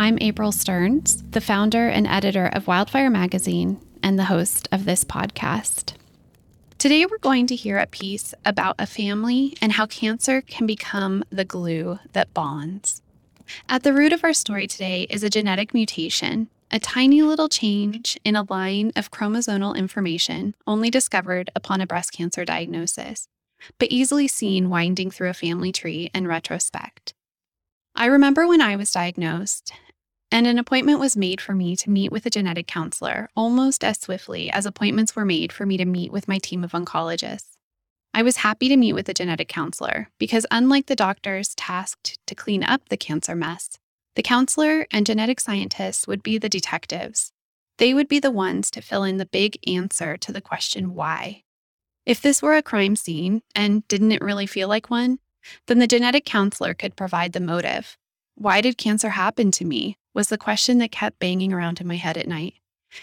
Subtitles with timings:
[0.00, 5.04] I'm April Stearns, the founder and editor of Wildfire Magazine and the host of this
[5.04, 5.92] podcast.
[6.78, 11.22] Today, we're going to hear a piece about a family and how cancer can become
[11.28, 13.02] the glue that bonds.
[13.68, 18.18] At the root of our story today is a genetic mutation a tiny little change
[18.24, 23.28] in a line of chromosomal information only discovered upon a breast cancer diagnosis,
[23.78, 27.12] but easily seen winding through a family tree in retrospect.
[27.96, 29.74] I remember when I was diagnosed,
[30.30, 34.00] and an appointment was made for me to meet with a genetic counselor almost as
[34.00, 37.56] swiftly as appointments were made for me to meet with my team of oncologists.
[38.12, 42.34] I was happy to meet with a genetic counselor because, unlike the doctors tasked to
[42.34, 43.78] clean up the cancer mess,
[44.16, 47.32] the counselor and genetic scientists would be the detectives.
[47.78, 51.44] They would be the ones to fill in the big answer to the question why.
[52.04, 55.20] If this were a crime scene, and didn't it really feel like one,
[55.66, 57.96] then the genetic counselor could provide the motive.
[58.34, 59.96] Why did cancer happen to me?
[60.14, 62.54] Was the question that kept banging around in my head at night.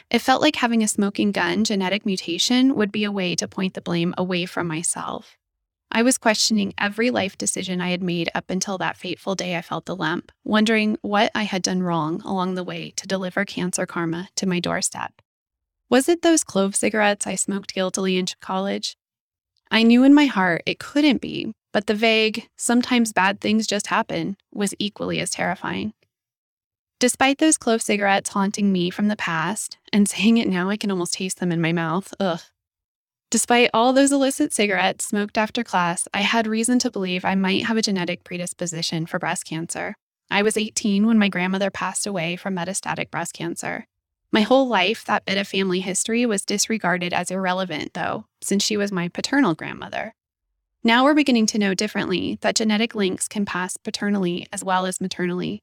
[0.09, 3.73] It felt like having a smoking gun genetic mutation would be a way to point
[3.73, 5.37] the blame away from myself.
[5.89, 9.61] I was questioning every life decision I had made up until that fateful day I
[9.61, 13.85] felt the lump, wondering what I had done wrong along the way to deliver cancer
[13.85, 15.13] karma to my doorstep.
[15.89, 18.97] Was it those clove cigarettes I smoked guiltily in college?
[19.71, 23.87] I knew in my heart it couldn't be, but the vague, sometimes bad things just
[23.87, 25.93] happen, was equally as terrifying.
[26.99, 30.89] Despite those clove cigarettes haunting me from the past, and saying it now, I can
[30.89, 32.11] almost taste them in my mouth.
[32.19, 32.41] Ugh.
[33.29, 37.65] Despite all those illicit cigarettes smoked after class, I had reason to believe I might
[37.65, 39.93] have a genetic predisposition for breast cancer.
[40.31, 43.85] I was 18 when my grandmother passed away from metastatic breast cancer.
[44.31, 48.75] My whole life, that bit of family history was disregarded as irrelevant, though, since she
[48.75, 50.15] was my paternal grandmother.
[50.83, 54.99] Now we're beginning to know differently that genetic links can pass paternally as well as
[54.99, 55.61] maternally.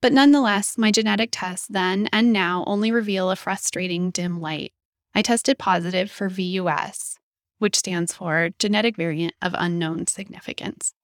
[0.00, 4.72] But nonetheless, my genetic tests then and now only reveal a frustrating dim light.
[5.14, 7.18] I tested positive for VUS,
[7.58, 10.94] which stands for Genetic Variant of Unknown Significance.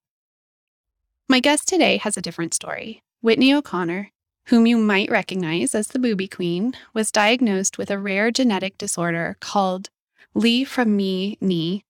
[1.29, 3.03] My guest today has a different story.
[3.21, 4.13] Whitney O'Connor,
[4.47, 9.37] whom you might recognize as the Boobie Queen, was diagnosed with a rare genetic disorder
[9.41, 9.91] called
[10.35, 11.83] Li-Fraumeni.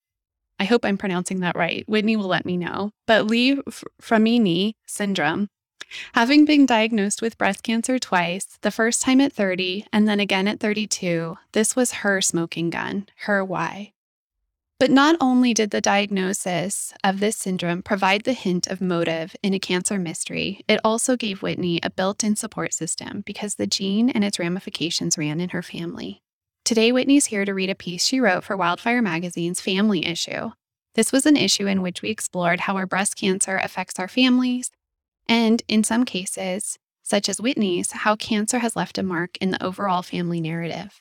[0.58, 1.84] I hope I'm pronouncing that right.
[1.86, 2.92] Whitney will let me know.
[3.06, 3.60] But Lee
[4.00, 5.50] from me knee syndrome
[6.14, 10.48] Having been diagnosed with breast cancer twice, the first time at 30 and then again
[10.48, 13.92] at 32, this was her smoking gun, her why.
[14.78, 19.54] But not only did the diagnosis of this syndrome provide the hint of motive in
[19.54, 24.10] a cancer mystery, it also gave Whitney a built in support system because the gene
[24.10, 26.22] and its ramifications ran in her family.
[26.64, 30.50] Today, Whitney's here to read a piece she wrote for Wildfire Magazine's Family Issue.
[30.94, 34.70] This was an issue in which we explored how our breast cancer affects our families
[35.28, 39.62] and in some cases, such as Whitney's, how cancer has left a mark in the
[39.62, 41.00] overall family narrative.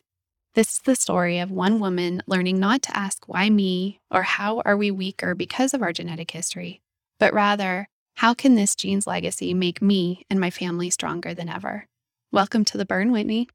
[0.54, 4.62] This is the story of one woman learning not to ask why me or how
[4.64, 6.82] are we weaker because of our genetic history,
[7.20, 11.88] but rather, how can this gene's legacy make me and my family stronger than ever?
[12.32, 13.50] Welcome to the burn, Whitney.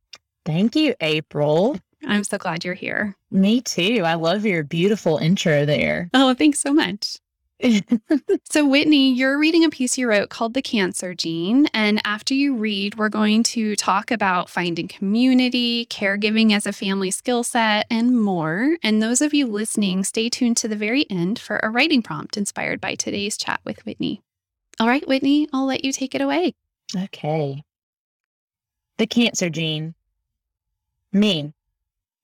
[0.45, 1.79] Thank you, April.
[2.07, 3.17] I'm so glad you're here.
[3.31, 4.03] Me too.
[4.05, 6.11] I love your beautiful intro there.
[6.13, 7.19] Oh, thanks so much.
[8.45, 11.67] so, Whitney, you're reading a piece you wrote called The Cancer Gene.
[11.75, 17.11] And after you read, we're going to talk about finding community, caregiving as a family
[17.11, 18.77] skill set, and more.
[18.83, 22.37] And those of you listening, stay tuned to the very end for a writing prompt
[22.37, 24.23] inspired by today's chat with Whitney.
[24.79, 26.55] All right, Whitney, I'll let you take it away.
[26.97, 27.63] Okay.
[28.99, 29.95] The Cancer Gene.
[31.13, 31.53] Me.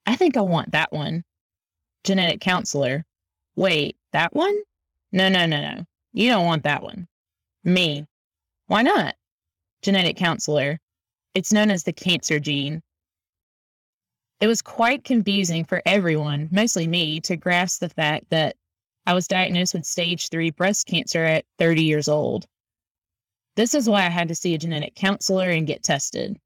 [0.06, 1.24] I think I want that one.
[2.04, 3.04] Genetic counselor.
[3.56, 4.56] Wait, that one?
[5.16, 5.86] No, no, no, no.
[6.12, 7.08] You don't want that one.
[7.64, 8.04] Me.
[8.66, 9.14] Why not?
[9.80, 10.78] Genetic counselor.
[11.32, 12.82] It's known as the cancer gene.
[14.40, 18.56] It was quite confusing for everyone, mostly me, to grasp the fact that
[19.06, 22.44] I was diagnosed with stage three breast cancer at 30 years old.
[23.54, 26.38] This is why I had to see a genetic counselor and get tested.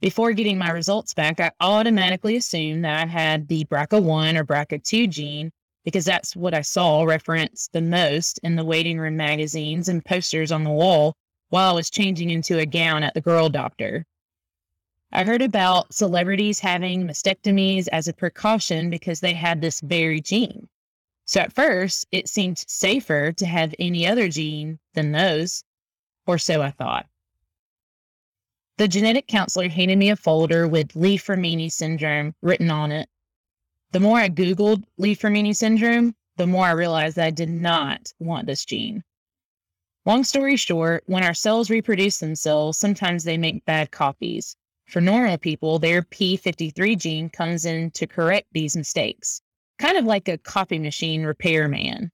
[0.00, 5.10] Before getting my results back, I automatically assumed that I had the BRCA1 or BRCA2
[5.10, 5.52] gene
[5.84, 10.52] because that's what I saw referenced the most in the waiting room magazines and posters
[10.52, 11.14] on the wall
[11.48, 14.06] while I was changing into a gown at the girl doctor.
[15.12, 20.68] I heard about celebrities having mastectomies as a precaution because they had this very gene.
[21.26, 25.64] So at first, it seemed safer to have any other gene than those,
[26.26, 27.06] or so I thought.
[28.78, 33.08] The genetic counselor handed me a folder with Li-Fraumeni syndrome written on it.
[33.92, 38.46] The more I Googled Li-Fraumeni syndrome, the more I realized that I did not want
[38.46, 39.04] this gene.
[40.06, 44.56] Long story short, when our cells reproduce themselves, sometimes they make bad copies.
[44.86, 49.42] For normal people, their P53 gene comes in to correct these mistakes,
[49.78, 52.10] kind of like a copy machine repairman.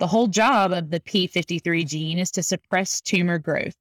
[0.00, 3.76] The whole job of the P53 gene is to suppress tumor growth.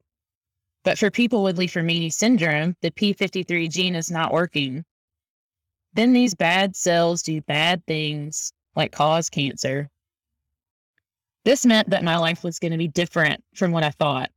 [0.83, 4.85] But for people with Li-Fraumeni syndrome, the P53 gene is not working.
[5.99, 9.89] Then these bad cells do bad things like cause cancer.
[11.43, 14.31] This meant that my life was going to be different from what I thought.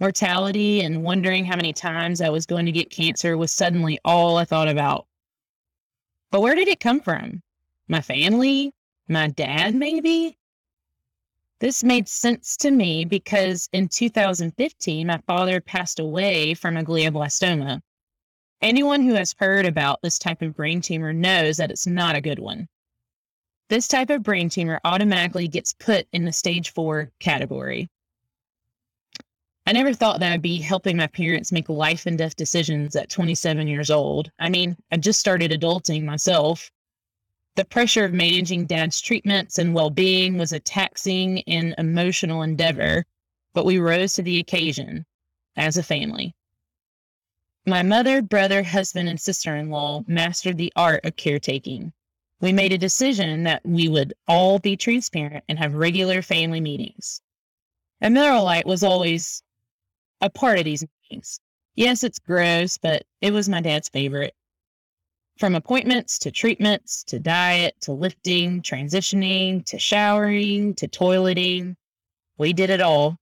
[0.00, 4.36] Mortality and wondering how many times I was going to get cancer was suddenly all
[4.36, 5.06] I thought about.
[6.32, 7.40] But where did it come from?
[7.86, 8.74] My family?
[9.06, 10.36] My dad, maybe?
[11.60, 17.80] This made sense to me because in 2015, my father passed away from a glioblastoma.
[18.62, 22.20] Anyone who has heard about this type of brain tumor knows that it's not a
[22.20, 22.68] good one.
[23.70, 27.88] This type of brain tumor automatically gets put in the stage four category.
[29.66, 33.08] I never thought that I'd be helping my parents make life and death decisions at
[33.08, 34.30] 27 years old.
[34.38, 36.70] I mean, I just started adulting myself.
[37.56, 43.06] The pressure of managing dad's treatments and well being was a taxing and emotional endeavor,
[43.54, 45.06] but we rose to the occasion
[45.56, 46.34] as a family.
[47.66, 51.92] My mother, brother, husband, and sister in law mastered the art of caretaking.
[52.40, 57.20] We made a decision that we would all be transparent and have regular family meetings.
[58.00, 59.42] And Miller was always
[60.22, 61.38] a part of these meetings.
[61.74, 64.34] Yes, it's gross, but it was my dad's favorite.
[65.38, 71.76] From appointments to treatments to diet to lifting, transitioning to showering to toileting,
[72.38, 73.18] we did it all.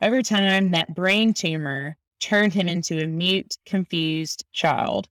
[0.00, 5.08] Over time, that brain tumor turned him into a mute, confused child.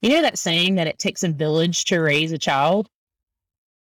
[0.00, 2.88] You know that saying that it takes a village to raise a child?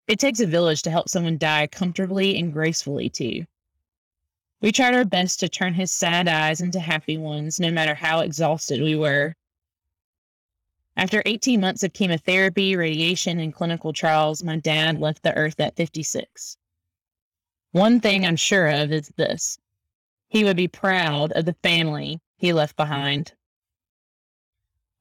[0.08, 3.46] It takes a village to help someone die comfortably and gracefully, too.
[4.62, 8.20] We tried our best to turn his sad eyes into happy ones, no matter how
[8.20, 9.36] exhausted we were.
[10.98, 15.76] After 18 months of chemotherapy, radiation, and clinical trials, my dad left the earth at
[15.76, 16.58] 56.
[17.72, 19.58] One thing I'm sure of is this
[20.32, 23.34] he would be proud of the family he left behind.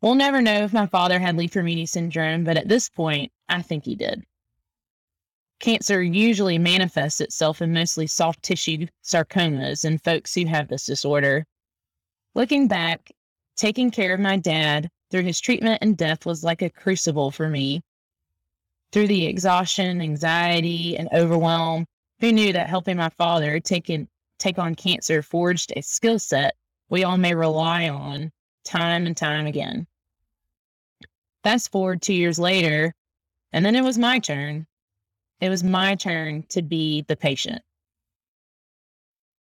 [0.02, 3.84] We'll never know if my father had Li-Fraumeni syndrome, but at this point, I think
[3.84, 4.24] he did.
[5.60, 11.46] Cancer usually manifests itself in mostly soft tissue sarcomas in folks who have this disorder.
[12.34, 13.12] Looking back,
[13.56, 17.48] taking care of my dad through his treatment and death was like a crucible for
[17.48, 17.82] me.
[18.90, 21.86] Through the exhaustion, anxiety, and overwhelm,
[22.18, 24.08] who knew that helping my father take, in,
[24.40, 26.54] take on cancer forged a skill set
[26.88, 28.32] we all may rely on
[28.64, 29.86] time and time again.
[31.44, 32.92] Fast forward two years later,
[33.52, 34.66] and then it was my turn
[35.40, 37.62] it was my turn to be the patient.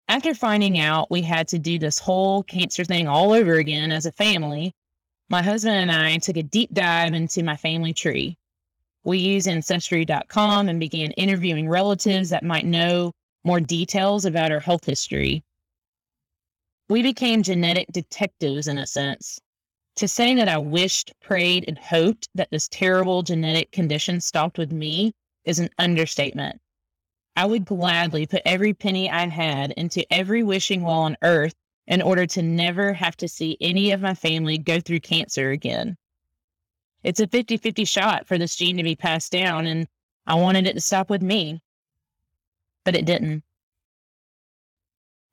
[0.10, 4.06] After finding out we had to do this whole cancer thing all over again as
[4.06, 4.74] a family,
[5.30, 8.38] my husband and I took a deep dive into my family tree.
[9.04, 13.14] We used Ancestry.com and began interviewing relatives that might know
[13.48, 15.44] more details about our health history.
[16.90, 19.40] We became genetic detectives in a sense.
[19.96, 24.72] To say that I wished, prayed, and hoped that this terrible genetic condition stopped with
[24.72, 25.14] me
[25.46, 26.60] is an understatement.
[27.38, 31.56] I would gladly put every penny I had into every wishing well on earth
[31.88, 35.96] in order to never have to see any of my family go through cancer again.
[37.04, 39.88] It's a 50 50 shot for this gene to be passed down, and
[40.26, 41.62] I wanted it to stop with me.
[42.88, 43.44] But it didn't.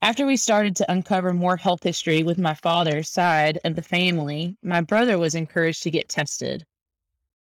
[0.02, 4.56] After we started to uncover more health history with my father's side of the family,
[4.60, 6.66] my brother was encouraged to get tested.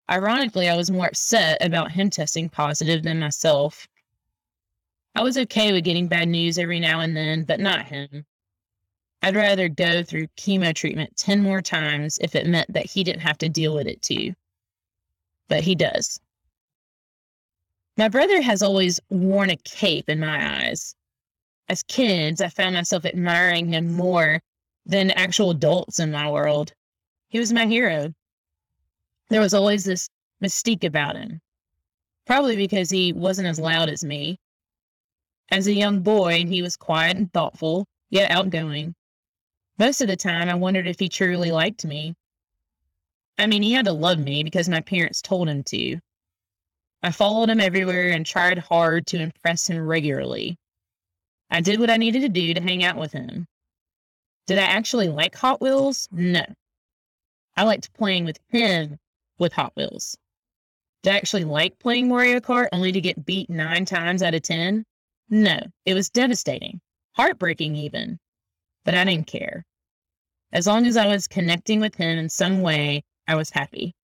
[0.10, 3.88] Ironically, I was more upset about him testing positive than myself.
[5.16, 8.26] I was okay with getting bad news every now and then, but not him.
[9.22, 13.22] I'd rather go through chemo treatment 10 more times if it meant that he didn't
[13.22, 14.34] have to deal with it too.
[15.48, 16.20] But he does.
[17.98, 20.96] My brother has always worn a cape in my eyes.
[21.68, 24.42] As kids, I found myself admiring him more
[24.86, 26.74] than actual adults in my world.
[27.30, 28.14] He was my hero.
[29.30, 30.10] There was always this
[30.44, 31.42] mystique about him,
[32.26, 34.38] probably because he wasn't as loud as me.
[35.50, 38.96] As a young boy, he was quiet and thoughtful, yet outgoing.
[39.78, 42.16] Most of the time, I wondered if he truly liked me.
[43.38, 46.00] I mean, he had to love me because my parents told him to.
[47.04, 50.58] I followed him everywhere and tried hard to impress him regularly.
[51.50, 53.48] I did what I needed to do to hang out with him.
[54.48, 56.08] Did I actually like Hot Wheels?
[56.12, 56.46] No.
[57.58, 59.00] I liked playing with him
[59.40, 60.16] with Hot Wheels.
[61.04, 64.44] Did I actually like playing Mario Kart only to get beat nine times out of
[64.44, 64.86] 10?
[65.30, 66.82] No, it was devastating,
[67.14, 68.20] heartbreaking even,
[68.86, 69.66] but I didn't care.
[70.52, 73.96] As long as I was connecting with him in some way, I was happy.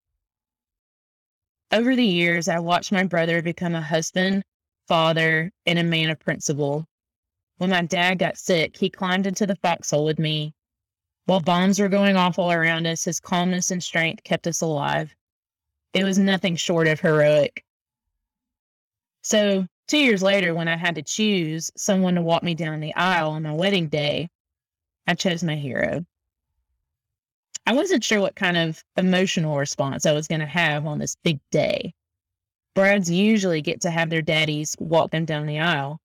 [1.73, 4.45] Over the years, I watched my brother become a husband,
[4.87, 6.87] father, and a man of principle.
[7.59, 10.55] When my dad got sick, he climbed into the foxhole with me.
[11.25, 15.15] While bombs were going off all around us, his calmness and strength kept us alive.
[15.93, 17.65] It was nothing short of heroic.
[19.23, 22.95] So, two years later, when I had to choose someone to walk me down the
[22.95, 24.29] aisle on my wedding day,
[25.09, 26.07] I chose my hero.
[27.67, 31.17] I wasn't sure what kind of emotional response I was going to have on this
[31.25, 31.95] big day.
[32.77, 35.99] Brides usually get to have their daddies walk them down the aisle,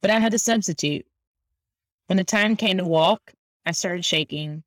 [0.00, 1.04] but I had to substitute.
[2.06, 3.34] When the time came to walk,
[3.66, 4.62] I started shaking.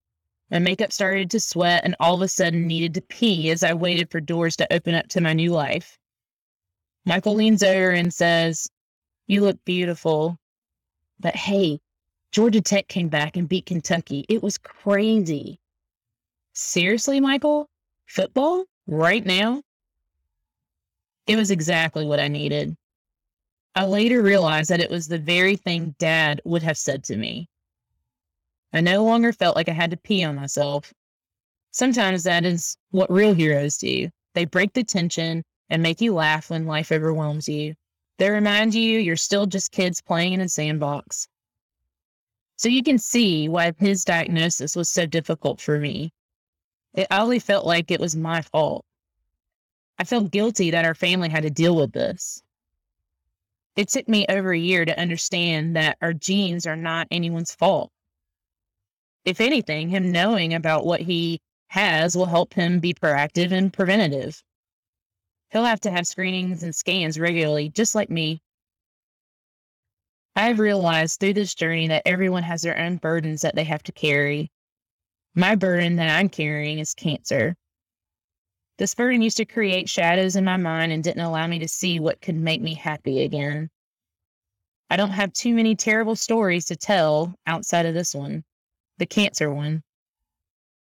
[0.52, 3.74] My makeup started to sweat and all of a sudden needed to pee as I
[3.74, 5.98] waited for doors to open up to my new life.
[7.06, 8.70] Michael leans over and says,
[9.26, 10.38] You look beautiful.
[11.20, 11.80] But hey,
[12.32, 14.26] Georgia Tech came back and beat Kentucky.
[14.30, 15.60] It was crazy.
[16.60, 17.70] Seriously, Michael?
[18.08, 18.66] Football?
[18.88, 19.62] Right now?
[21.28, 22.76] It was exactly what I needed.
[23.76, 27.48] I later realized that it was the very thing Dad would have said to me.
[28.74, 30.92] I no longer felt like I had to pee on myself.
[31.70, 34.10] Sometimes that is what real heroes do.
[34.34, 37.76] They break the tension and make you laugh when life overwhelms you.
[38.18, 41.28] They remind you you're still just kids playing in a sandbox.
[42.56, 46.12] So you can see why his diagnosis was so difficult for me.
[46.98, 48.84] It only felt like it was my fault.
[50.00, 52.42] I felt guilty that our family had to deal with this.
[53.76, 57.92] It took me over a year to understand that our genes are not anyone's fault.
[59.26, 64.42] If anything, him knowing about what he has will help him be proactive and preventative.
[65.52, 68.42] He'll have to have screenings and scans regularly, just like me.
[70.36, 73.92] I've realized through this journey that everyone has their own burdens that they have to
[73.92, 74.50] carry.
[75.38, 77.56] My burden that I'm carrying is cancer.
[78.80, 82.00] This burden used to create shadows in my mind and didn't allow me to see
[82.00, 83.70] what could make me happy again.
[84.90, 88.46] I don't have too many terrible stories to tell outside of this one,
[88.98, 89.84] the cancer one.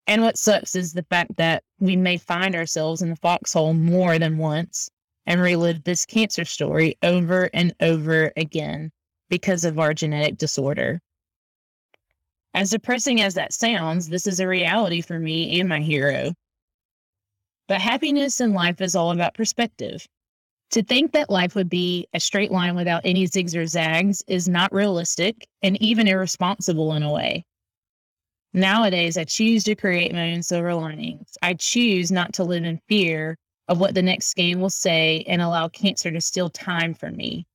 [0.06, 4.20] And what sucks is the fact that we may find ourselves in the foxhole more
[4.20, 4.90] than once
[5.26, 8.92] and relive this cancer story over and over again
[9.30, 11.00] because of our genetic disorder.
[12.54, 16.34] As depressing as that sounds, this is a reality for me and my hero.
[17.68, 20.06] But happiness in life is all about perspective.
[20.72, 24.50] To think that life would be a straight line without any zigs or zags is
[24.50, 27.46] not realistic and even irresponsible in a way.
[28.54, 31.38] Nowadays, I choose to create my own silver linings.
[31.42, 33.38] I choose not to live in fear
[33.70, 37.46] of what the next game will say and allow cancer to steal time from me.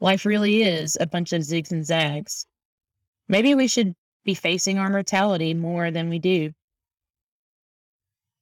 [0.00, 2.46] Life really is a bunch of zigs and zags.
[3.28, 6.52] Maybe we should be facing our mortality more than we do.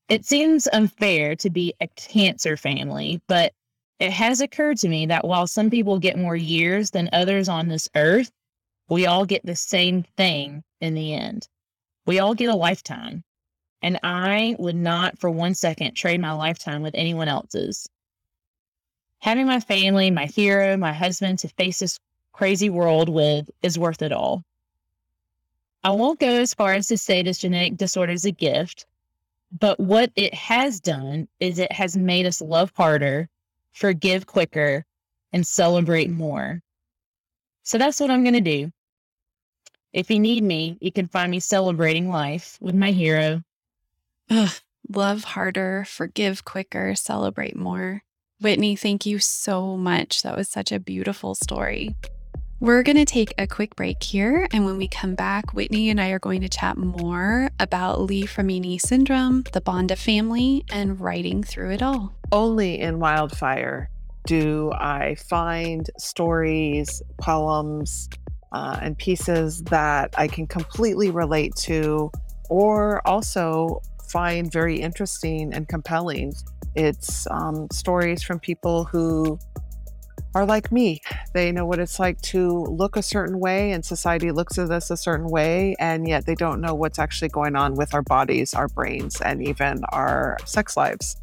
[0.08, 3.52] It seems unfair to be a cancer family, but
[3.98, 7.68] it has occurred to me that while some people get more years than others on
[7.68, 8.30] this earth,
[8.88, 11.48] we all get the same thing in the end.
[12.04, 13.22] We all get a lifetime.
[13.80, 17.88] And I would not for one second trade my lifetime with anyone else's.
[19.20, 21.98] Having my family, my hero, my husband to face this
[22.32, 24.42] crazy world with is worth it all.
[25.84, 28.86] I won't go as far as to say this genetic disorder is a gift,
[29.58, 33.28] but what it has done is it has made us love harder,
[33.72, 34.84] forgive quicker,
[35.32, 36.62] and celebrate more.
[37.64, 38.70] So that's what I'm going to do.
[39.92, 43.42] If you need me, you can find me celebrating life with my hero.
[44.30, 44.52] Ugh,
[44.88, 48.02] love harder, forgive quicker, celebrate more.
[48.40, 50.22] Whitney, thank you so much.
[50.22, 51.94] That was such a beautiful story.
[52.62, 54.46] We're going to take a quick break here.
[54.52, 58.80] And when we come back, Whitney and I are going to chat more about Li-Fraumeni
[58.80, 62.14] syndrome, the bond of family, and writing through it all.
[62.30, 63.90] Only in Wildfire
[64.28, 68.08] do I find stories, poems,
[68.52, 72.12] uh, and pieces that I can completely relate to,
[72.48, 76.32] or also find very interesting and compelling.
[76.76, 79.40] It's um, stories from people who
[80.34, 81.00] are like me.
[81.34, 84.90] They know what it's like to look a certain way, and society looks at us
[84.90, 88.54] a certain way, and yet they don't know what's actually going on with our bodies,
[88.54, 91.16] our brains, and even our sex lives.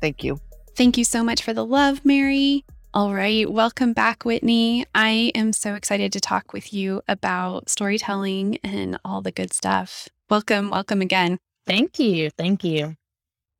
[0.00, 0.38] Thank you.
[0.74, 2.64] Thank you so much for the love, Mary.
[2.92, 4.84] All right, welcome back, Whitney.
[4.94, 10.08] I am so excited to talk with you about storytelling and all the good stuff.
[10.28, 11.38] Welcome, welcome again.
[11.66, 12.30] Thank you.
[12.30, 12.96] Thank you.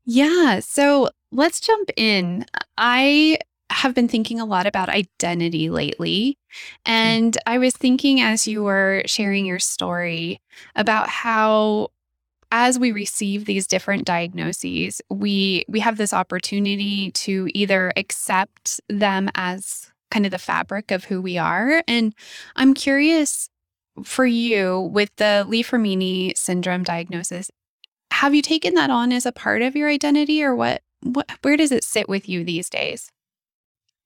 [0.05, 2.45] Yeah, so let's jump in.
[2.77, 3.39] I
[3.71, 6.37] have been thinking a lot about identity lately.
[6.87, 6.91] Mm.
[6.91, 10.41] And I was thinking as you were sharing your story
[10.77, 11.89] about how
[12.53, 19.31] as we receive these different diagnoses, we we have this opportunity to either accept them
[19.35, 21.85] as kind of the fabric of who we are.
[21.87, 22.13] And
[22.57, 23.49] I'm curious
[24.03, 27.51] for you with the Li Fraumeni syndrome diagnosis,
[28.13, 31.57] have you taken that on as a part of your identity or what what where
[31.57, 33.11] does it sit with you these days?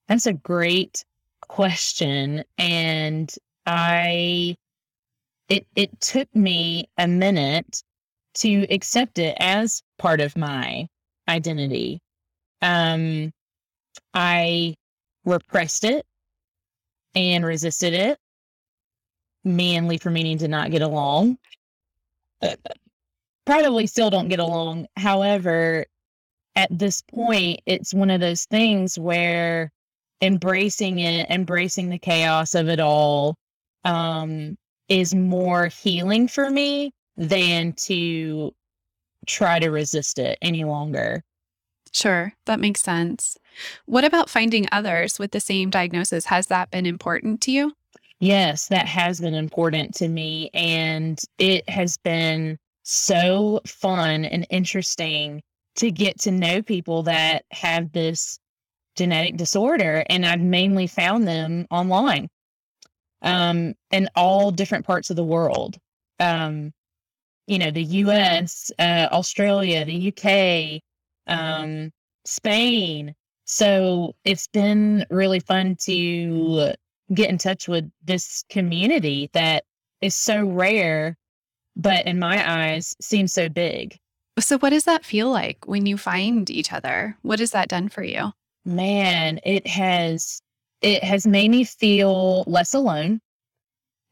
[0.08, 1.04] That's a great
[1.48, 2.44] question.
[2.58, 3.32] And
[3.66, 4.56] I,
[5.48, 7.82] it, it took me a minute
[8.34, 10.88] to accept it as part of my
[11.28, 12.00] identity.
[12.60, 13.32] Um,
[14.12, 14.74] I
[15.24, 16.04] repressed it
[17.14, 18.18] and resisted it.
[19.44, 21.38] Me and Li Fraumeni did not get along.
[23.46, 24.86] Probably still don't get along.
[24.96, 25.84] However,
[26.56, 29.70] at this point, it's one of those things where
[30.20, 33.36] embracing it, embracing the chaos of it all,
[33.84, 34.56] um,
[34.88, 38.52] is more healing for me than to
[39.26, 41.22] try to resist it any longer.
[41.92, 43.38] Sure, that makes sense.
[43.86, 46.26] What about finding others with the same diagnosis?
[46.26, 47.72] Has that been important to you?
[48.20, 50.50] Yes, that has been important to me.
[50.54, 55.42] And it has been so fun and interesting
[55.76, 58.38] to get to know people that have this
[58.96, 62.28] genetic disorder, and I've mainly found them online
[63.22, 65.76] um, in all different parts of the world.
[66.20, 66.72] Um,
[67.46, 70.80] you know, the US, uh, Australia, the UK,
[71.26, 71.90] um,
[72.24, 73.14] Spain.
[73.44, 76.72] So it's been really fun to
[77.12, 79.64] get in touch with this community that
[80.00, 81.16] is so rare,
[81.76, 83.98] but in my eyes seems so big.
[84.38, 87.16] So, what does that feel like when you find each other?
[87.22, 88.32] What has that done for you?
[88.64, 90.40] Man, it has
[90.82, 93.20] it has made me feel less alone.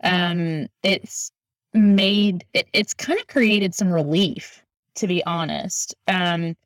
[0.02, 1.30] Um, it's
[1.74, 4.62] made it, it's kind of created some relief,
[4.96, 6.56] to be honest, um,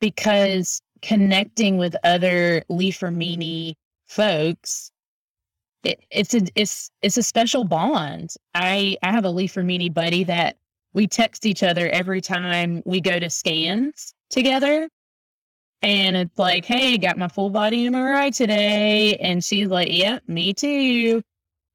[0.00, 3.74] because connecting with other Li Fraumeni
[4.06, 4.90] folks,
[5.82, 8.34] it, it's a it's it's a special bond.
[8.54, 10.56] I I have a Li Fraumeni buddy that
[10.92, 14.88] we text each other every time we go to scans together
[15.84, 19.16] and it's like, hey, got my full body MRI today.
[19.16, 21.22] And she's like, yep, me too.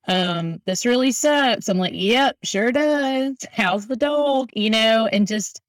[0.07, 1.69] Um, this really sucks.
[1.69, 3.37] I'm like, yep, sure does.
[3.51, 4.49] How's the dog?
[4.53, 5.61] You know, and just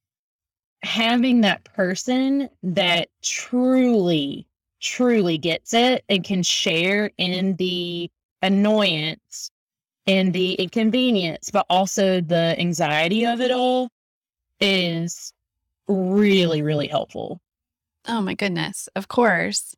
[0.82, 4.46] having that person that truly,
[4.80, 9.50] truly gets it and can share in the annoyance
[10.06, 13.90] and the inconvenience, but also the anxiety of it all
[14.60, 15.34] is
[15.88, 17.38] really, really helpful.
[18.06, 18.88] Oh my goodness.
[18.96, 19.74] Of course.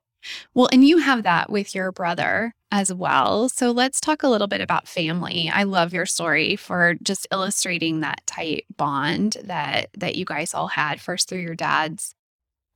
[0.55, 3.49] Well, and you have that with your brother as well.
[3.49, 5.51] So let's talk a little bit about family.
[5.53, 10.69] I love your story for just illustrating that tight bond that that you guys all
[10.69, 12.15] had first through your dad's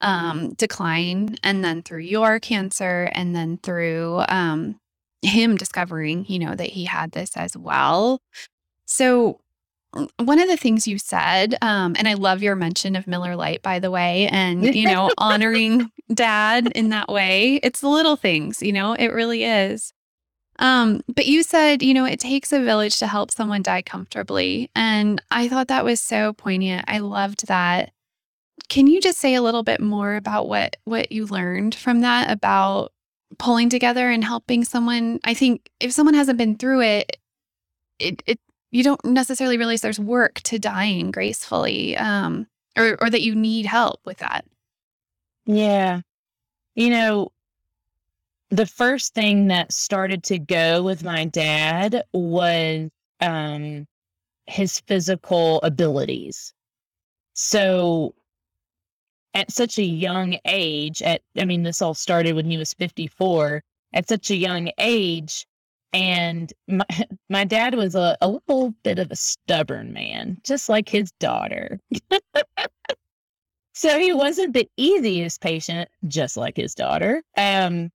[0.02, 4.78] um, decline and then through your cancer and then through um,
[5.22, 8.20] him discovering, you know, that he had this as well.
[8.86, 9.40] So
[10.18, 13.62] one of the things you said, um, and I love your mention of Miller Lite,
[13.62, 17.60] by the way, and you know, honoring dad in that way.
[17.62, 19.92] It's the little things, you know, it really is.
[20.58, 24.70] Um, but you said, you know, it takes a village to help someone die comfortably.
[24.74, 26.84] And I thought that was so poignant.
[26.88, 27.92] I loved that.
[28.68, 32.30] Can you just say a little bit more about what what you learned from that
[32.30, 32.92] about
[33.38, 35.20] pulling together and helping someone?
[35.24, 37.18] I think if someone hasn't been through it,
[37.98, 43.22] it, it you don't necessarily realize there's work to dying gracefully um, or, or that
[43.22, 44.44] you need help with that.
[45.46, 46.00] Yeah.
[46.74, 47.32] You know,
[48.50, 53.86] the first thing that started to go with my dad was um,
[54.46, 56.52] his physical abilities.
[57.34, 58.14] So
[59.34, 63.62] at such a young age, at I mean, this all started when he was 54,
[63.92, 65.46] at such a young age.
[65.92, 66.84] And my,
[67.30, 71.80] my dad was a, a little bit of a stubborn man, just like his daughter.
[73.74, 77.22] so he wasn't the easiest patient, just like his daughter.
[77.36, 77.90] Um,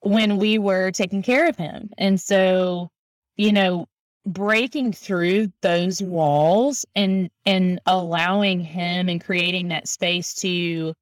[0.00, 1.90] when we were taking care of him.
[1.98, 2.90] And so,
[3.36, 3.86] you know,
[4.26, 10.94] breaking through those walls and and allowing him and creating that space to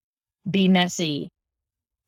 [0.50, 1.30] be messy,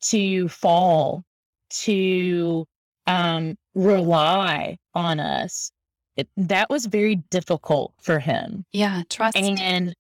[0.03, 1.25] to fall,
[1.71, 2.67] to
[3.11, 5.71] um rely on us.
[6.17, 8.65] It, that was very difficult for him.
[8.73, 9.37] Yeah, trust.
[9.37, 9.95] And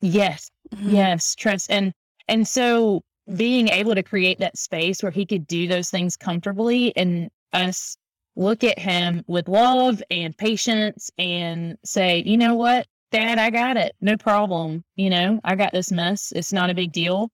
[0.00, 0.90] yes, mm-hmm.
[0.90, 1.70] yes, trust.
[1.70, 1.92] And
[2.28, 3.02] and so
[3.36, 7.96] being able to create that space where he could do those things comfortably and us
[8.34, 13.76] look at him with love and patience and say, you know what, dad, I got
[13.76, 13.94] it.
[14.00, 14.84] No problem.
[14.96, 16.32] You know, I got this mess.
[16.34, 17.30] It's not a big deal.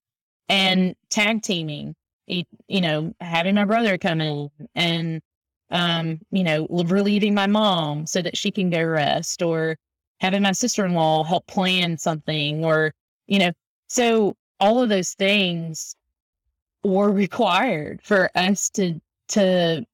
[0.49, 1.95] And tag teaming,
[2.29, 5.21] you know, having my brother come in and,
[5.71, 9.77] um, you know, relieving my mom so that she can go rest or
[10.21, 12.93] having my sister in law help plan something or,
[13.27, 13.53] you know,
[13.88, 15.97] so all of those things
[16.85, 19.85] were required for us to to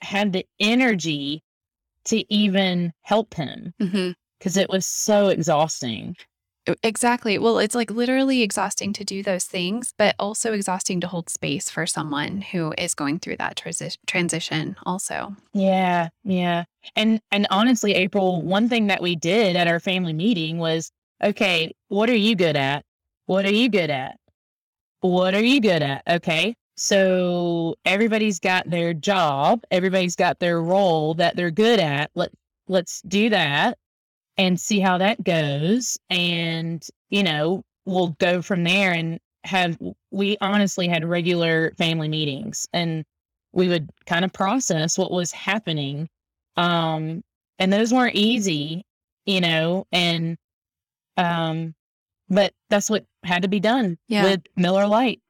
[0.00, 1.42] have the energy
[2.04, 4.60] to even help him because mm-hmm.
[4.60, 6.14] it was so exhausting
[6.82, 11.28] exactly well it's like literally exhausting to do those things but also exhausting to hold
[11.28, 16.64] space for someone who is going through that transi- transition also yeah yeah
[16.96, 20.90] and and honestly april one thing that we did at our family meeting was
[21.22, 22.84] okay what are you good at
[23.28, 24.16] what are you good at?
[25.00, 26.02] What are you good at?
[26.08, 26.54] Okay.
[26.78, 32.10] So everybody's got their job, everybody's got their role that they're good at.
[32.14, 32.30] Let
[32.68, 33.76] let's do that
[34.38, 35.98] and see how that goes.
[36.08, 39.76] And, you know, we'll go from there and have
[40.10, 43.04] we honestly had regular family meetings and
[43.52, 46.08] we would kind of process what was happening.
[46.56, 47.22] Um
[47.58, 48.84] and those weren't easy,
[49.26, 50.36] you know, and
[51.16, 51.74] um
[52.28, 54.22] but that's what had to be done yeah.
[54.24, 55.20] with Miller Lite.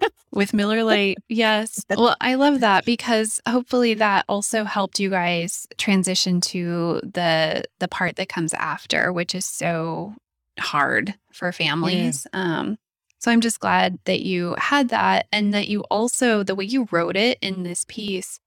[0.32, 1.18] with Miller Lite.
[1.28, 1.84] Yes.
[1.90, 7.88] Well, I love that because hopefully that also helped you guys transition to the the
[7.88, 10.14] part that comes after, which is so
[10.58, 12.26] hard for families.
[12.32, 12.58] Yeah.
[12.58, 12.78] Um
[13.18, 16.86] so I'm just glad that you had that and that you also the way you
[16.90, 18.40] wrote it in this piece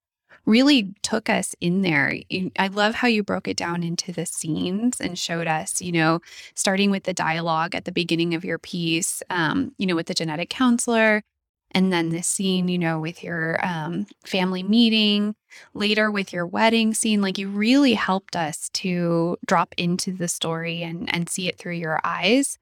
[0.45, 2.15] really took us in there.
[2.57, 6.21] I love how you broke it down into the scenes and showed us, you know,
[6.55, 10.13] starting with the dialogue at the beginning of your piece, um, you know, with the
[10.13, 11.21] genetic counselor,
[11.71, 15.35] and then the scene, you know, with your um, family meeting,
[15.73, 17.21] later with your wedding scene.
[17.21, 21.73] Like you really helped us to drop into the story and and see it through
[21.73, 22.57] your eyes.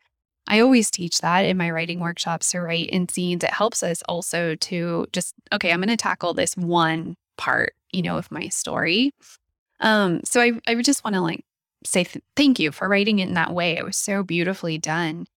[0.47, 3.43] I always teach that in my writing workshops to write in scenes.
[3.43, 8.01] It helps us also to just, okay, I'm going to tackle this one part, you
[8.01, 9.13] know, of my story.
[9.81, 11.43] Um, so I, I just want to like
[11.83, 13.77] say th- thank you for writing it in that way.
[13.77, 15.27] It was so beautifully done.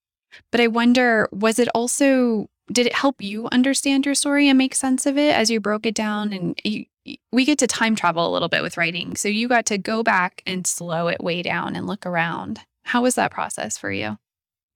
[0.53, 4.75] But I wonder, was it also, did it help you understand your story and make
[4.75, 6.33] sense of it as you broke it down?
[6.33, 6.87] And you,
[7.33, 9.17] we get to time travel a little bit with writing.
[9.17, 12.61] So you got to go back and slow it way down and look around.
[12.85, 14.19] How was that process for you?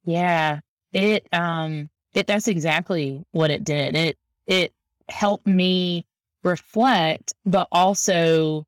[0.04, 0.61] Yeah,
[0.92, 3.96] it, um, it, that's exactly what it did.
[3.96, 4.72] It, it
[5.09, 6.04] helped me
[6.42, 8.66] reflect, but also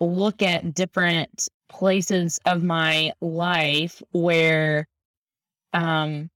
[0.00, 4.86] look at different places of my life where
[5.72, 6.30] um,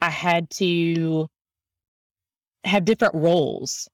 [0.00, 1.28] I had to
[2.64, 3.88] have different roles.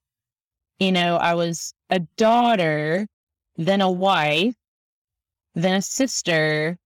[0.79, 3.07] You know, I was a daughter,
[3.55, 4.55] then a wife,
[5.55, 6.77] then a sister,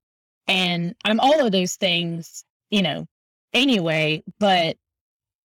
[0.48, 3.06] and I'm all of those things, you know,
[3.54, 4.78] anyway, but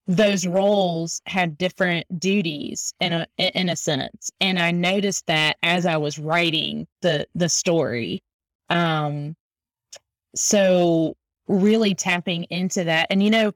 [0.07, 5.87] those roles had different duties in a in a sense and i noticed that as
[5.87, 8.23] i was writing the the story
[8.69, 9.35] um
[10.35, 11.15] so
[11.49, 13.51] really tapping into that and you know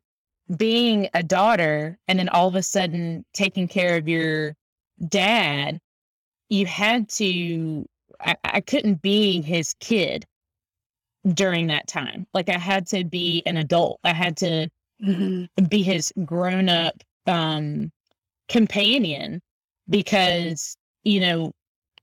[0.56, 4.54] being a daughter and then all of a sudden taking care of your
[5.08, 5.78] dad
[6.48, 7.84] you had to
[8.20, 10.24] I, I couldn't be his kid
[11.34, 14.68] during that time like i had to be an adult i had to
[15.02, 15.64] mm-hmm.
[15.66, 17.92] be his grown up um,
[18.48, 19.40] companion
[19.88, 21.52] because, you know,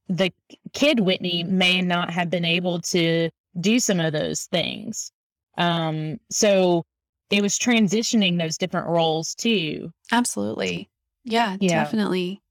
[0.07, 0.31] the
[0.73, 3.29] kid Whitney may not have been able to
[3.59, 5.11] do some of those things.
[5.57, 6.85] Um, so
[7.29, 9.91] it was transitioning those different roles too.
[10.11, 10.89] Absolutely.
[11.23, 12.41] Yeah, yeah, definitely.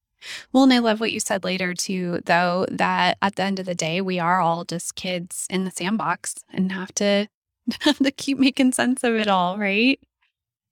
[0.53, 3.67] Well, and I love what you said later too, though, that at the end of
[3.67, 7.29] the day, we are all just kids in the sandbox and have to
[7.81, 10.01] have to keep making sense of it all, right?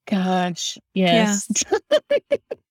[0.07, 1.49] Gosh, yes.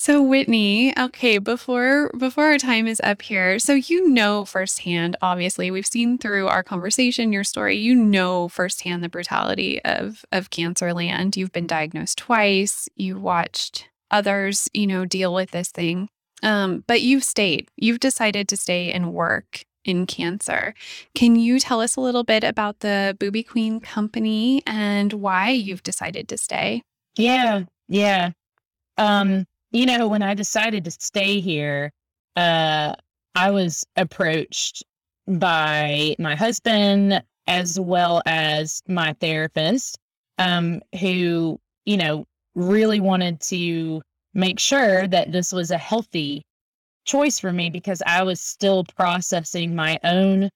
[0.00, 5.70] So Whitney, okay, before before our time is up here, so you know firsthand, obviously,
[5.70, 10.94] we've seen through our conversation, your story, you know firsthand the brutality of of cancer
[10.94, 11.36] land.
[11.36, 16.08] You've been diagnosed twice, you watched others, you know, deal with this thing.
[16.42, 17.68] Um, but you've stayed.
[17.76, 20.72] You've decided to stay and work in cancer.
[21.14, 25.82] Can you tell us a little bit about the Boobie Queen company and why you've
[25.82, 26.84] decided to stay?
[27.18, 28.30] Yeah, yeah.
[28.96, 31.92] Um, you know, when I decided to stay here,
[32.36, 32.94] uh,
[33.34, 34.84] I was approached
[35.26, 39.98] by my husband as well as my therapist,
[40.38, 44.02] um, who, you know, really wanted to
[44.34, 46.42] make sure that this was a healthy
[47.04, 50.50] choice for me because I was still processing my own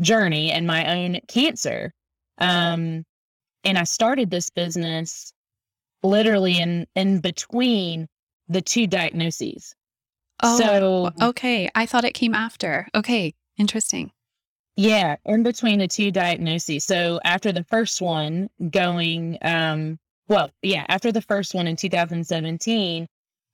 [0.00, 1.92] journey and my own cancer.
[2.38, 3.04] Um,
[3.64, 5.32] and I started this business
[6.02, 8.06] literally in in between
[8.48, 9.74] the two diagnoses.
[10.42, 11.68] Oh, so okay.
[11.74, 12.88] I thought it came after.
[12.94, 14.12] Okay, interesting.
[14.76, 16.84] Yeah, in between the two diagnoses.
[16.84, 23.08] So after the first one going um well, yeah, after the first one in 2017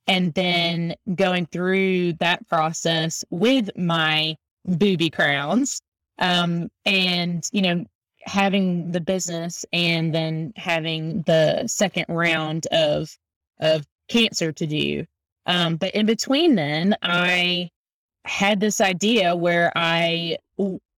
[0.07, 5.79] and then going through that process with my booby crowns
[6.19, 7.85] um and you know
[8.21, 13.15] having the business and then having the second round of
[13.59, 15.05] of cancer to do.
[15.45, 17.69] Um, but in between then, I
[18.25, 20.37] had this idea where I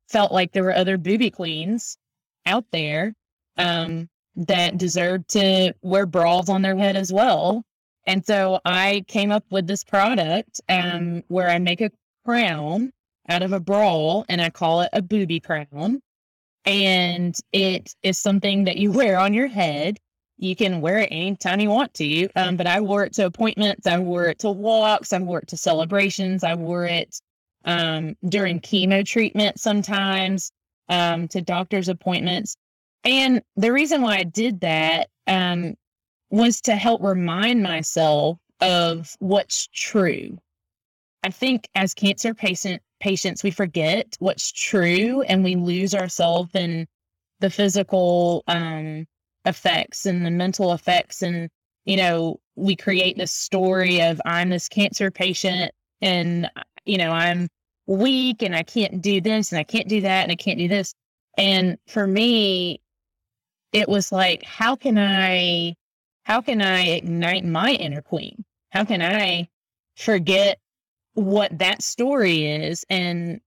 [0.10, 1.98] felt like there were other booby queens
[2.46, 3.14] out there
[3.58, 7.64] um, that deserved to wear bras on their head as well.
[8.06, 11.92] And so I came up with this product um, where I make a
[12.26, 12.94] crown
[13.28, 16.02] out of a bra and I call it a booby crown.
[16.66, 19.98] And it is something that you wear on your head
[20.38, 22.30] you can wear it anytime you want to.
[22.36, 23.88] Um, but I wore it to appointments.
[23.88, 25.14] I wore it to walks.
[25.14, 26.44] I wore it to celebrations.
[26.44, 27.20] I wore it
[27.66, 30.52] um, during chemo treatment sometimes
[30.90, 32.56] um, to doctor's appointments.
[33.04, 35.76] And the reason why I did that um,
[36.30, 40.38] was to help remind myself of what's true.
[41.24, 46.88] I think as cancer patient patients, we forget what's true and we lose ourselves in
[47.40, 49.06] the physical um,
[49.48, 51.22] effects and the mental effects.
[51.24, 51.50] And
[51.88, 56.48] you know we create this story of i'm this cancer patient and
[56.86, 57.48] you know i'm
[57.88, 60.68] weak and i can't do this and i can't do that and i can't do
[60.68, 60.94] this.
[61.38, 62.82] And for me
[63.72, 65.74] it was like how can i
[66.24, 68.44] how can i ignite my inner queen?
[68.72, 69.48] How can i
[69.96, 70.60] forget
[71.14, 73.40] what that story is and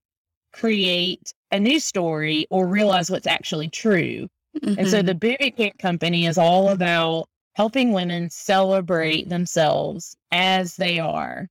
[0.51, 4.79] create a new story or realize what's actually true Mm-hmm.
[4.79, 5.07] And so mm-hmm.
[5.07, 11.47] the Boobie Queen Company is all about helping women celebrate themselves as they are.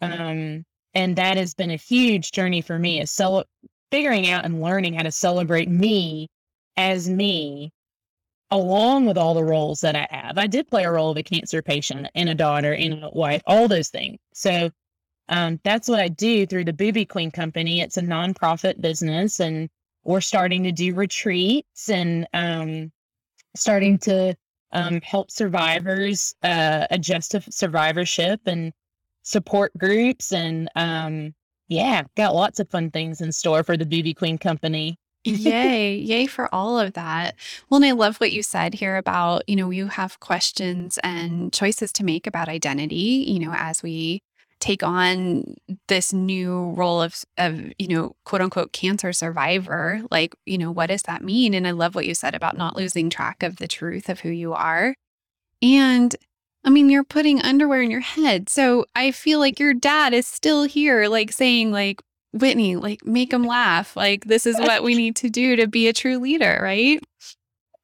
[0.00, 3.44] Um, and that has been a huge journey for me is cel-
[3.90, 6.28] figuring out and learning how to celebrate me
[6.76, 7.72] as me
[8.50, 10.38] along with all the roles that I have.
[10.38, 13.42] I did play a role of a cancer patient and a daughter and a wife,
[13.46, 14.18] all those things.
[14.32, 14.70] So
[15.28, 17.80] um, that's what I do through the Boobie Queen Company.
[17.80, 19.68] It's a nonprofit business and
[20.08, 22.90] we're starting to do retreats and um,
[23.54, 24.34] starting to
[24.72, 28.72] um, help survivors uh, adjust to survivorship and
[29.22, 30.32] support groups.
[30.32, 31.34] And um,
[31.68, 34.96] yeah, got lots of fun things in store for the Boobie Queen Company.
[35.24, 37.34] yay, yay for all of that.
[37.68, 41.52] Well, and I love what you said here about, you know, you have questions and
[41.52, 44.22] choices to make about identity, you know, as we
[44.60, 45.54] take on
[45.86, 50.86] this new role of of you know quote unquote cancer survivor like you know what
[50.86, 51.54] does that mean?
[51.54, 54.30] And i love what you said about not losing track of the truth of who
[54.30, 54.94] you are.
[55.62, 56.14] And
[56.64, 58.48] i mean you're putting underwear in your head.
[58.48, 63.32] So i feel like your dad is still here like saying like whitney like make
[63.32, 63.96] him laugh.
[63.96, 67.02] Like this is what we need to do to be a true leader right?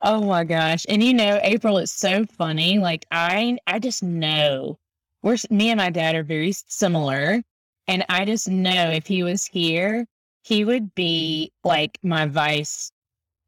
[0.02, 0.84] Oh my gosh.
[0.88, 2.78] And you know april it's so funny.
[2.78, 4.78] Like i i just know
[5.24, 7.42] we're me and my dad are very similar.
[7.88, 10.06] And I just know if he was here,
[10.42, 12.92] he would be like my vice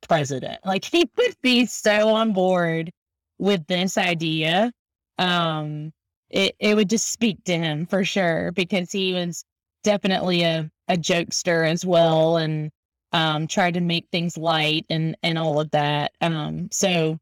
[0.08, 0.64] president.
[0.64, 2.90] Like he would be so on board
[3.38, 4.72] with this idea.
[5.18, 5.92] Um,
[6.30, 9.44] it, it would just speak to him for sure because he was
[9.84, 12.70] definitely a, a jokester as well and
[13.12, 16.12] um, tried to make things light and, and all of that.
[16.22, 17.18] Um, so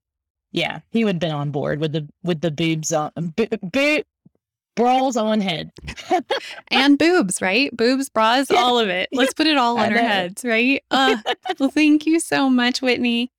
[0.53, 4.03] yeah, he would have been on board with the with the boobs on bo- bo-
[4.77, 5.71] bras on head.
[6.69, 7.75] and boobs, right?
[7.77, 8.59] Boobs, bras, Yeah.
[8.61, 9.09] all of it.
[9.13, 10.83] Let's put it all on our heads, right?
[10.91, 11.17] Uh,
[11.59, 13.31] well, thank you so much, Whitney.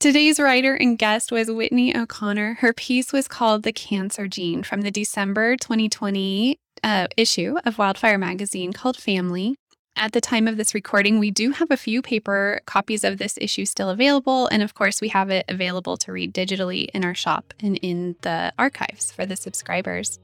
[0.00, 2.54] Today's writer and guest was Whitney O'Connor.
[2.60, 8.18] Her piece was called The Cancer Gene from the December 2020 uh, issue of Wildfire
[8.18, 9.56] Magazine called Family.
[9.96, 13.38] At the time of this recording, we do have a few paper copies of this
[13.40, 14.48] issue still available.
[14.48, 18.16] And of course, we have it available to read digitally in our shop and in
[18.22, 20.18] the archives for the subscribers.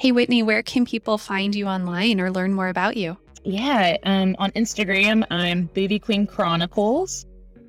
[0.00, 3.18] Hey, Whitney, where can people find you online or learn more about you?
[3.44, 7.26] Yeah, um, on Instagram, I'm Boobie Queen Chronicles.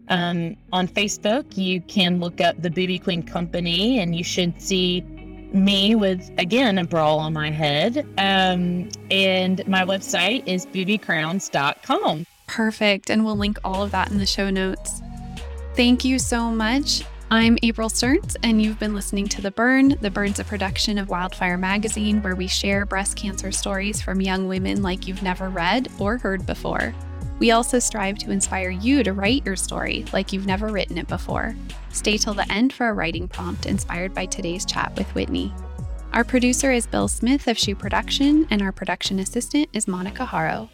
[0.08, 5.02] Um, on Facebook, you can look up the Boobie Queen Company, and you should see
[5.52, 8.08] me with again a bra on my head.
[8.18, 12.26] Um, and my website is boobiecrowns.com.
[12.48, 13.10] Perfect.
[13.10, 15.02] And we'll link all of that in the show notes.
[15.76, 17.04] Thank you so much.
[17.34, 19.96] I'm April Stearns, and you've been listening to The Burn.
[20.02, 24.50] The Burn's a production of Wildfire Magazine, where we share breast cancer stories from young
[24.50, 26.94] women like you've never read or heard before.
[27.40, 31.08] We also strive to inspire you to write your story like you've never written it
[31.08, 31.56] before.
[31.94, 35.54] Stay till the end for a writing prompt inspired by today's chat with Whitney.
[36.12, 40.70] Our producer is Bill Smith of Shoe Production, and our production assistant is Monica Haro.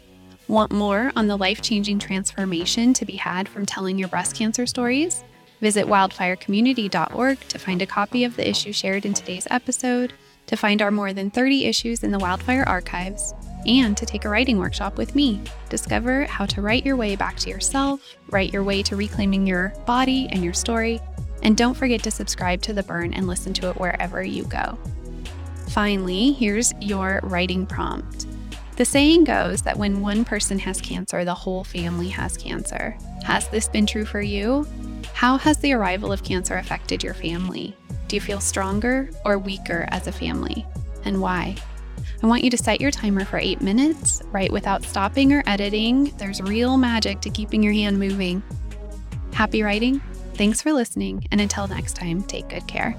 [0.48, 4.66] Want more on the life changing transformation to be had from telling your breast cancer
[4.66, 5.22] stories?
[5.60, 10.12] Visit wildfirecommunity.org to find a copy of the issue shared in today's episode,
[10.46, 13.34] to find our more than 30 issues in the Wildfire archives,
[13.66, 15.40] and to take a writing workshop with me.
[15.68, 19.74] Discover how to write your way back to yourself, write your way to reclaiming your
[19.84, 21.00] body and your story,
[21.42, 24.78] and don't forget to subscribe to The Burn and listen to it wherever you go.
[25.68, 28.26] Finally, here's your writing prompt.
[28.76, 32.96] The saying goes that when one person has cancer, the whole family has cancer.
[33.24, 34.66] Has this been true for you?
[35.18, 37.74] How has the arrival of cancer affected your family?
[38.06, 40.64] Do you feel stronger or weaker as a family?
[41.04, 41.56] And why?
[42.22, 46.14] I want you to set your timer for eight minutes, write without stopping or editing.
[46.18, 48.44] There's real magic to keeping your hand moving.
[49.32, 50.00] Happy writing?
[50.34, 52.96] Thanks for listening, and until next time, take good care.